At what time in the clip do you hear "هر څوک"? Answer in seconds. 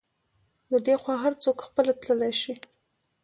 1.23-1.57